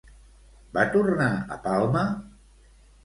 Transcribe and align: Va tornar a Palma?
Va 0.77 0.85
tornar 0.95 1.29
a 1.35 1.59
Palma? 1.67 2.07